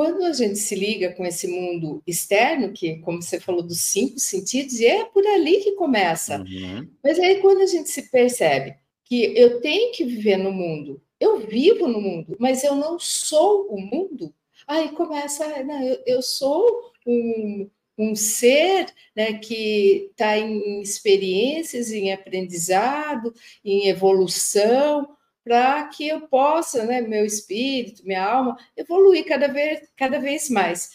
[0.00, 4.18] quando a gente se liga com esse mundo externo, que, como você falou, dos cinco
[4.18, 6.38] sentidos, é por ali que começa.
[6.38, 6.88] Uhum.
[7.04, 11.40] Mas aí, quando a gente se percebe que eu tenho que viver no mundo, eu
[11.40, 14.32] vivo no mundo, mas eu não sou o mundo,
[14.66, 16.64] aí começa, não, eu, eu sou
[17.06, 25.14] um, um ser né, que está em experiências, em aprendizado, em evolução,
[25.44, 30.90] para que eu possa, né, meu espírito, minha alma, evoluir cada vez, cada vez mais.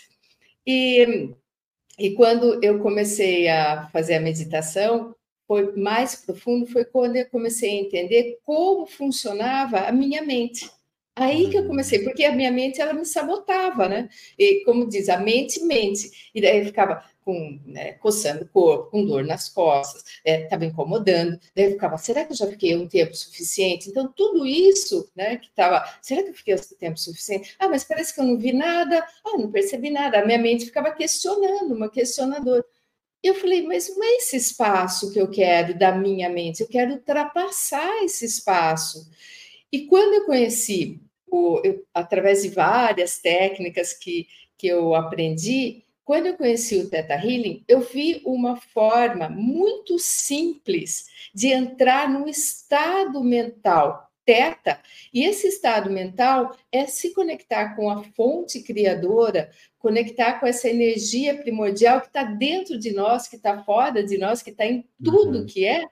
[0.65, 1.29] E,
[1.97, 5.15] e quando eu comecei a fazer a meditação,
[5.47, 10.69] foi mais profundo, foi quando eu comecei a entender como funcionava a minha mente.
[11.17, 14.09] Aí que eu comecei, porque a minha mente ela me sabotava, né?
[14.37, 16.29] E como diz, a mente mente.
[16.35, 20.67] E daí eu ficava com né, coçando o corpo, com dor nas costas, estava é,
[20.67, 21.39] incomodando.
[21.55, 23.89] Daí eu ficava, será que eu já fiquei um tempo suficiente?
[23.89, 27.55] Então, tudo isso, né, que estava, será que eu fiquei um tempo suficiente?
[27.57, 30.19] Ah, mas parece que eu não vi nada, ah, não percebi nada.
[30.19, 32.63] A minha mente ficava questionando, uma questionadora.
[33.23, 36.93] Eu falei, mas não é esse espaço que eu quero da minha mente, eu quero
[36.93, 39.09] ultrapassar esse espaço.
[39.71, 41.01] E quando eu conheci
[41.63, 47.63] eu, através de várias técnicas que, que eu aprendi, quando eu conheci o Theta Healing,
[47.67, 54.79] eu vi uma forma muito simples de entrar no estado mental Teta,
[55.13, 61.37] e esse estado mental é se conectar com a fonte criadora, conectar com essa energia
[61.37, 65.39] primordial que está dentro de nós, que está fora de nós, que está em tudo
[65.39, 65.45] uhum.
[65.45, 65.85] que é.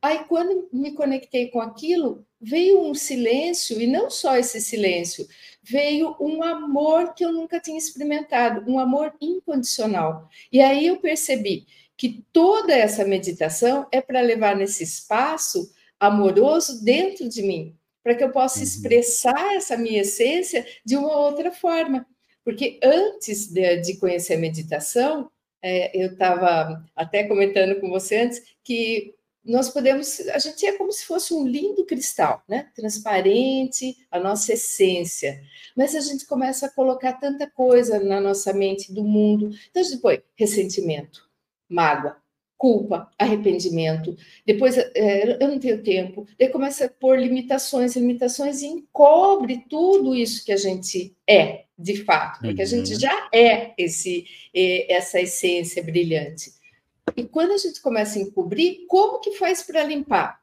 [0.00, 5.26] Aí, quando me conectei com aquilo, veio um silêncio, e não só esse silêncio,
[5.62, 10.28] veio um amor que eu nunca tinha experimentado, um amor incondicional.
[10.52, 17.26] E aí eu percebi que toda essa meditação é para levar nesse espaço amoroso dentro
[17.28, 18.64] de mim, para que eu possa uhum.
[18.64, 22.06] expressar essa minha essência de uma outra forma.
[22.44, 25.30] Porque antes de, de conhecer a meditação,
[25.62, 30.90] é, eu estava até comentando com você antes que nós podemos, a gente é como
[30.90, 32.68] se fosse um lindo cristal, né?
[32.74, 35.42] Transparente, a nossa essência.
[35.76, 39.50] Mas a gente começa a colocar tanta coisa na nossa mente do mundo.
[39.70, 41.28] Então a gente põe ressentimento,
[41.68, 42.16] mágoa,
[42.56, 44.16] culpa, arrependimento.
[44.46, 46.26] Depois é, eu não tenho tempo.
[46.38, 52.02] Daí começa a pôr limitações, limitações e encobre tudo isso que a gente é, de
[52.04, 53.00] fato, porque a gente uhum.
[53.00, 56.52] já é esse, é, essa essência brilhante.
[57.16, 60.40] E quando a gente começa a encobrir, como que faz para limpar?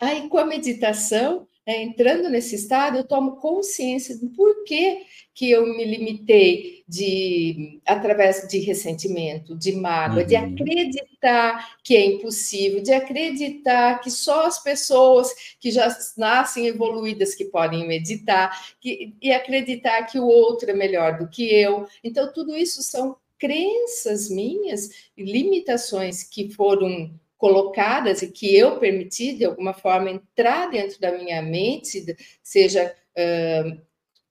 [0.00, 5.02] Aí, com a meditação, né, entrando nesse estado, eu tomo consciência do porquê
[5.34, 10.26] que eu me limitei de através de ressentimento, de mágoa, uhum.
[10.26, 17.34] de acreditar que é impossível, de acreditar que só as pessoas que já nascem evoluídas
[17.34, 21.86] que podem meditar, que, e acreditar que o outro é melhor do que eu.
[22.02, 29.44] Então, tudo isso são crenças minhas, limitações que foram colocadas e que eu permiti de
[29.44, 33.80] alguma forma entrar dentro da minha mente, seja uh,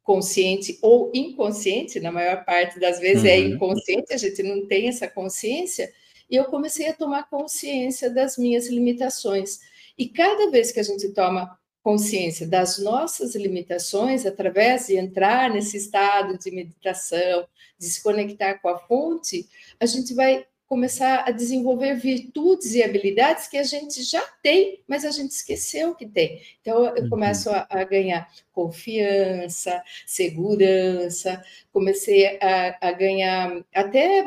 [0.04, 3.44] consciente ou inconsciente, na maior parte das vezes é uhum.
[3.44, 5.92] é inconsciente, a gente não tem essa consciência,
[6.30, 9.60] e eu comecei a tomar consciência das minhas limitações.
[9.98, 15.78] E cada vez que a gente toma consciência das nossas limitações através de entrar nesse
[15.78, 17.48] estado de meditação,
[17.80, 19.48] de se conectar com a fonte,
[19.80, 25.06] a gente vai começar a desenvolver virtudes e habilidades que a gente já tem, mas
[25.06, 26.42] a gente esqueceu que tem.
[26.60, 27.10] Então, eu uhum.
[27.10, 34.26] começo a, a ganhar confiança, segurança, comecei a, a ganhar até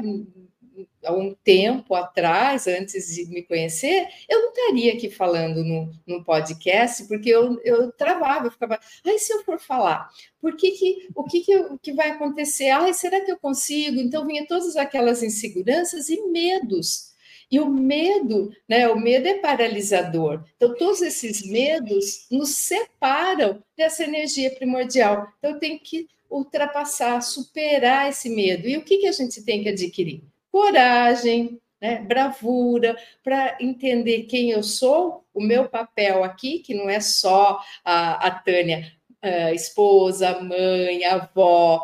[1.05, 6.25] há um tempo atrás, antes de me conhecer, eu não estaria aqui falando no, no
[6.25, 10.09] podcast, porque eu, eu travava, eu ficava, ai, se eu for falar,
[10.41, 12.71] por que que, o que, que, que vai acontecer?
[12.71, 14.01] Ai, será que eu consigo?
[14.01, 17.11] Então, vinha todas aquelas inseguranças e medos.
[17.51, 18.89] E o medo, né?
[18.89, 20.45] O medo é paralisador.
[20.57, 25.27] Então, todos esses medos nos separam dessa energia primordial.
[25.39, 28.69] Então, eu tenho que ultrapassar, superar esse medo.
[28.69, 30.23] E o que, que a gente tem que adquirir?
[30.51, 37.01] Coragem, né, bravura, para entender quem eu sou, o meu papel aqui, que não é
[37.01, 38.93] só a, a Tânia,
[39.23, 41.83] a esposa, mãe, avó,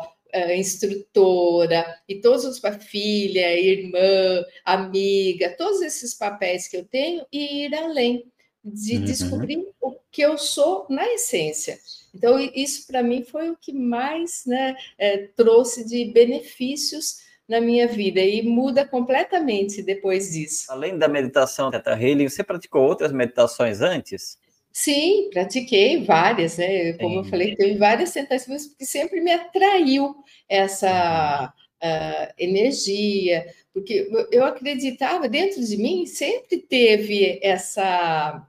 [0.55, 7.75] instrutora, e todos os filha, irmã, amiga, todos esses papéis que eu tenho, e ir
[7.75, 8.25] além
[8.63, 9.03] de uhum.
[9.05, 11.79] descobrir o que eu sou na essência.
[12.13, 17.87] Então, isso para mim foi o que mais né, é, trouxe de benefícios na minha
[17.87, 20.65] vida e muda completamente depois disso.
[20.69, 24.37] Além da meditação Theta Healing, você praticou outras meditações antes?
[24.71, 26.93] Sim, pratiquei várias, né?
[26.93, 27.17] Como Sim.
[27.17, 30.15] eu falei, teve várias tentativas, porque sempre me atraiu
[30.47, 31.51] essa
[31.83, 38.45] uh, energia, porque eu acreditava, dentro de mim sempre teve essa,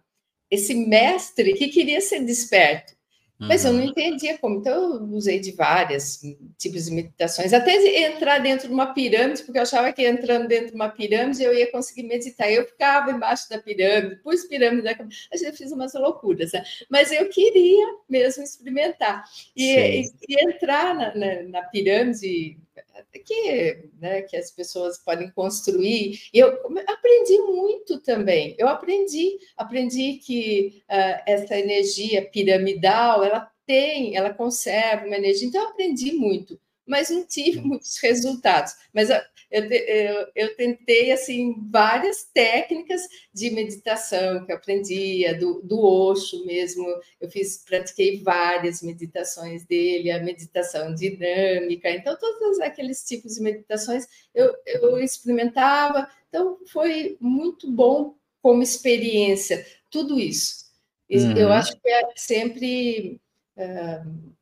[0.50, 2.97] esse mestre que queria ser desperto.
[3.38, 3.88] Mas eu não uhum.
[3.88, 6.20] entendia como, então eu usei de várias
[6.56, 7.72] tipos de meditações, até
[8.04, 11.54] entrar dentro de uma pirâmide, porque eu achava que entrando dentro de uma pirâmide eu
[11.54, 12.50] ia conseguir meditar.
[12.50, 16.64] Eu ficava embaixo da pirâmide, pus pirâmide na cabeça, eu fiz umas loucuras, né?
[16.90, 19.24] mas eu queria mesmo experimentar.
[19.54, 22.58] E, e, e entrar na, na, na pirâmide
[23.28, 26.18] que, né, que as pessoas podem construir.
[26.32, 26.48] Eu
[26.88, 28.54] aprendi muito também.
[28.58, 35.46] Eu aprendi, aprendi que uh, essa energia piramidal, ela tem, ela conserva uma energia.
[35.46, 38.72] Então, eu aprendi muito mas não tive muitos resultados.
[38.92, 39.20] Mas eu,
[39.50, 43.02] eu, eu, tentei assim várias técnicas
[43.32, 46.84] de meditação que eu aprendia do, do Osho mesmo.
[47.20, 51.90] Eu fiz, pratiquei várias meditações dele, a meditação dinâmica.
[51.90, 56.08] Então todos aqueles tipos de meditações eu, eu experimentava.
[56.28, 60.68] Então foi muito bom como experiência tudo isso.
[61.10, 61.36] Uhum.
[61.36, 63.20] Eu acho que é sempre
[63.56, 64.34] uh,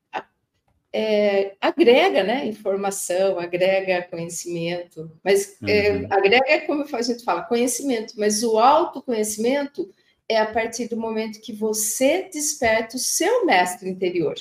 [0.99, 6.05] é, agrega né, informação, agrega conhecimento, mas é, uhum.
[6.05, 9.91] é, agrega, como a gente fala, conhecimento, mas o autoconhecimento
[10.27, 14.37] é a partir do momento que você desperta o seu mestre interior.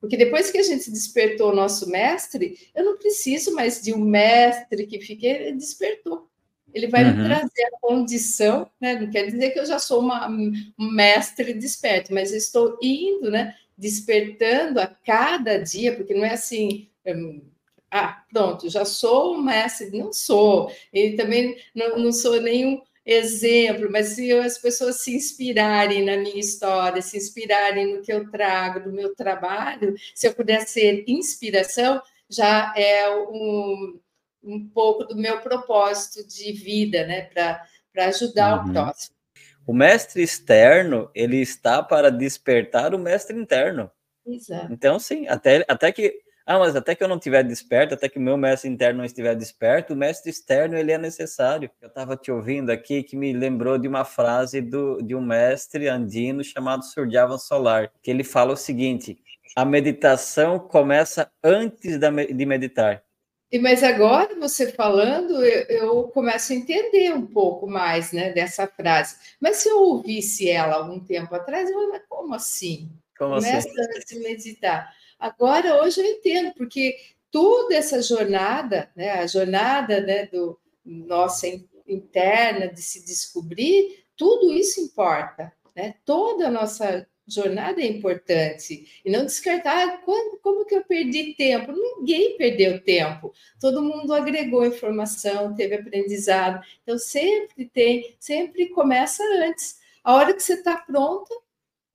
[0.00, 4.00] Porque depois que a gente despertou o nosso mestre, eu não preciso mais de um
[4.00, 6.28] mestre que fique, ele despertou.
[6.74, 7.16] Ele vai uhum.
[7.16, 8.98] me trazer a condição, né?
[8.98, 13.54] Não quer dizer que eu já sou uma, um mestre desperto, mas estou indo, né?
[13.82, 17.42] Despertando a cada dia, porque não é assim, hum,
[17.90, 23.90] ah, pronto, já sou um mestre, não sou, e também não, não sou nenhum exemplo,
[23.90, 28.88] mas se as pessoas se inspirarem na minha história, se inspirarem no que eu trago,
[28.88, 32.00] do meu trabalho, se eu puder ser inspiração,
[32.30, 33.98] já é um,
[34.44, 38.70] um pouco do meu propósito de vida, né, para ajudar uhum.
[38.70, 39.21] o próximo.
[39.66, 43.90] O mestre externo, ele está para despertar o mestre interno.
[44.26, 44.72] Exato.
[44.72, 46.14] Então, sim, até, até que.
[46.44, 49.04] Ah, mas até que eu não estiver desperto, até que o meu mestre interno não
[49.04, 51.70] estiver desperto, o mestre externo ele é necessário.
[51.80, 55.86] Eu estava te ouvindo aqui que me lembrou de uma frase do, de um mestre
[55.86, 59.18] andino chamado Surjavan Solar, que ele fala o seguinte:
[59.54, 63.04] a meditação começa antes da, de meditar.
[63.52, 68.66] E mas agora você falando, eu, eu, começo a entender um pouco mais, né, dessa
[68.66, 69.16] frase.
[69.38, 72.90] Mas se eu ouvisse ela algum tempo atrás, eu falei, como assim?
[73.18, 73.98] Como Começa assim?
[73.98, 74.96] a se meditar.
[75.18, 76.96] Agora, hoje eu entendo, porque
[77.30, 81.46] toda essa jornada, né, a jornada né, do nossa
[81.86, 85.94] interna de se descobrir, tudo isso importa, né?
[86.04, 91.72] Toda a nossa jornada é importante e não descartar quando, como que eu perdi tempo.
[91.72, 93.32] Ninguém perdeu tempo.
[93.60, 96.64] Todo mundo agregou informação, teve aprendizado.
[96.82, 99.80] Então sempre tem, sempre começa antes.
[100.02, 101.32] A hora que você está pronta,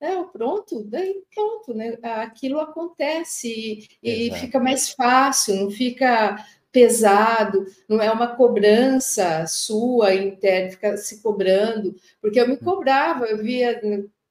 [0.00, 1.98] é, pronto, daí pronto, né?
[2.02, 6.36] Aquilo acontece e, e fica mais fácil, não fica
[6.70, 12.58] pesado, não é uma cobrança sua interna, fica se cobrando, porque eu me hum.
[12.58, 13.80] cobrava, eu via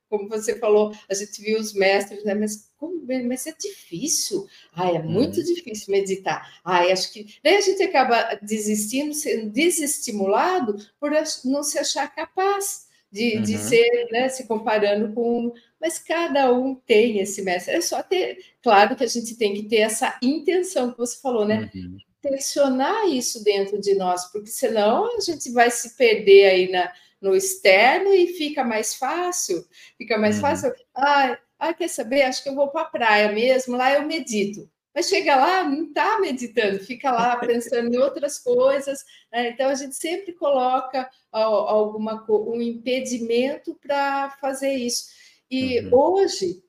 [0.10, 2.34] como você falou, a gente viu os mestres, né?
[2.34, 4.48] Mas, como, mas é difícil.
[4.74, 5.44] Ai, é muito uhum.
[5.44, 6.60] difícil meditar.
[6.64, 7.38] Ai, acho que.
[7.44, 11.12] Daí a gente acaba desistindo, sendo desestimulado por
[11.46, 13.42] não se achar capaz de, uhum.
[13.44, 14.30] de ser, né?
[14.30, 15.54] Se comparando com.
[15.80, 17.76] Mas cada um tem esse mestre.
[17.76, 18.38] É só ter.
[18.62, 21.70] Claro que a gente tem que ter essa intenção que você falou, né?
[21.74, 21.98] Uhum.
[22.22, 27.36] Tensionar isso dentro de nós, porque senão a gente vai se perder aí na no
[27.36, 29.66] externo e fica mais fácil,
[29.98, 30.42] fica mais uhum.
[30.42, 30.74] fácil.
[30.96, 32.24] Ah, ah, quer saber?
[32.24, 34.70] Acho que eu vou para a praia mesmo, lá eu medito.
[34.94, 39.04] Mas chega lá, não está meditando, fica lá pensando em outras coisas.
[39.32, 39.50] Né?
[39.50, 45.06] Então, a gente sempre coloca alguma, um impedimento para fazer isso.
[45.50, 45.90] E uhum.
[45.94, 46.64] hoje,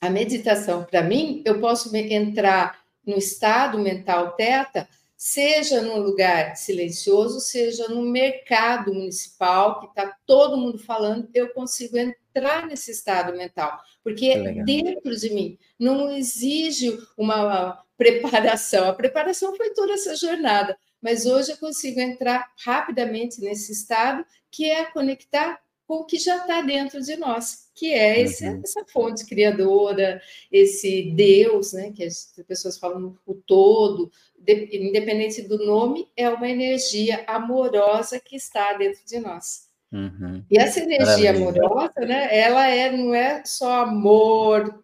[0.00, 7.40] a meditação, para mim, eu posso entrar no estado mental teta seja num lugar silencioso,
[7.40, 13.80] seja no mercado municipal, que está todo mundo falando, eu consigo entrar nesse estado mental,
[14.04, 18.88] porque é dentro de mim, não exige uma preparação.
[18.88, 24.70] A preparação foi toda essa jornada, mas hoje eu consigo entrar rapidamente nesse estado, que
[24.70, 28.60] é conectar com o que já está dentro de nós, que é esse, uhum.
[28.62, 34.10] essa fonte criadora, esse Deus, né, que as pessoas falam o todo,
[34.46, 39.66] independente do nome, é uma energia amorosa que está dentro de nós.
[39.92, 40.44] Uhum.
[40.50, 41.64] E essa energia Maravilha.
[41.64, 44.82] amorosa, né, ela é, não é só amor,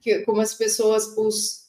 [0.00, 1.64] que, como as pessoas, os,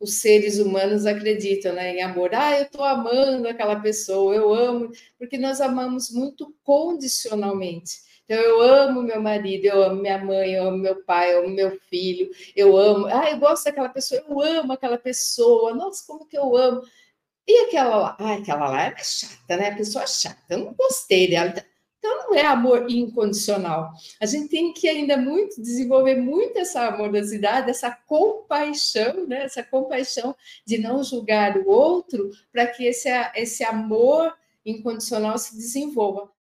[0.00, 2.34] os seres humanos acreditam né, em amor.
[2.34, 8.02] Ah, eu estou amando aquela pessoa, eu amo, porque nós amamos muito condicionalmente.
[8.24, 11.50] Então, eu amo meu marido, eu amo minha mãe, eu amo meu pai, eu amo
[11.50, 13.06] meu filho, eu amo.
[13.06, 16.82] Ah, eu gosto daquela pessoa, eu amo aquela pessoa, nossa, como que eu amo.
[17.46, 18.16] E aquela lá?
[18.18, 19.68] Ah, aquela lá é chata, né?
[19.68, 21.52] A pessoa chata, eu não gostei dela.
[21.98, 23.92] Então, não é amor incondicional.
[24.20, 29.44] A gente tem que ainda muito desenvolver muito essa amorosidade, essa compaixão, né?
[29.44, 30.34] Essa compaixão
[30.66, 36.33] de não julgar o outro, para que esse, esse amor incondicional se desenvolva.